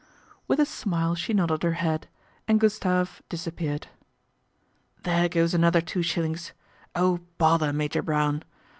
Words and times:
"With 0.47 0.59
a 0.59 0.65
smile 0.65 1.13
she 1.13 1.31
nodded 1.31 1.61
her 1.61 1.73
head, 1.73 2.07
and 2.47 2.59
Gustave 2.59 3.21
disappeared.' 3.29 3.85
There 5.03 5.29
goes 5.29 5.53
another 5.53 5.79
two 5.79 6.01
shillings. 6.01 6.53
Oh, 6.95 7.19
bother 7.37 7.71
Major 7.71 8.01
Brown 8.01 8.41